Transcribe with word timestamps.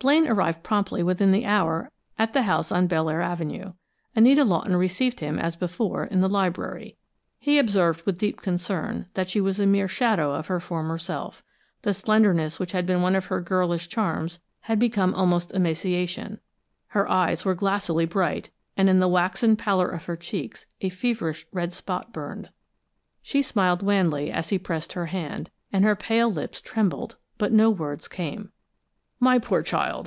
Blaine 0.00 0.28
arrived 0.28 0.62
promptly 0.62 1.02
within 1.02 1.32
the 1.32 1.44
hour 1.44 1.90
at 2.16 2.32
the 2.32 2.42
house 2.42 2.70
on 2.70 2.86
Belleair 2.86 3.20
Avenue. 3.20 3.72
Anita 4.14 4.44
Lawton 4.44 4.76
received 4.76 5.18
him 5.18 5.40
as 5.40 5.56
before 5.56 6.04
in 6.04 6.20
the 6.20 6.28
library. 6.28 6.96
He 7.40 7.58
observed 7.58 8.06
with 8.06 8.16
deep 8.16 8.40
concern 8.40 9.06
that 9.14 9.28
she 9.28 9.40
was 9.40 9.58
a 9.58 9.66
mere 9.66 9.88
shadow 9.88 10.32
of 10.32 10.46
her 10.46 10.60
former 10.60 10.98
self. 10.98 11.42
The 11.82 11.92
slenderness 11.92 12.60
which 12.60 12.70
had 12.70 12.86
been 12.86 13.02
one 13.02 13.16
of 13.16 13.24
her 13.26 13.40
girlish 13.40 13.88
charms 13.88 14.38
had 14.60 14.78
become 14.78 15.14
almost 15.16 15.50
emaciation; 15.50 16.38
her 16.90 17.10
eyes 17.10 17.44
were 17.44 17.56
glassily 17.56 18.06
bright, 18.06 18.50
and 18.76 18.88
in 18.88 19.00
the 19.00 19.08
waxen 19.08 19.56
pallor 19.56 19.88
of 19.88 20.04
her 20.04 20.16
cheeks 20.16 20.66
a 20.80 20.90
feverish 20.90 21.44
red 21.52 21.72
spot 21.72 22.12
burned. 22.12 22.50
She 23.20 23.42
smiled 23.42 23.82
wanly 23.82 24.30
as 24.30 24.50
he 24.50 24.60
pressed 24.60 24.92
her 24.92 25.06
hand, 25.06 25.50
and 25.72 25.84
her 25.84 25.96
pale 25.96 26.30
lips 26.30 26.60
trembled, 26.60 27.16
but 27.36 27.50
no 27.50 27.68
words 27.68 28.06
came. 28.06 28.52
"My 29.20 29.40
poor 29.40 29.64
child!" 29.64 30.06